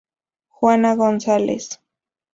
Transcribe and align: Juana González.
Juana 0.57 0.95
González. 0.95 1.77